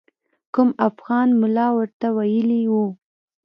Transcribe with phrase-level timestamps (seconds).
[0.53, 2.85] کوم افغان ملا ورته ویلي وو.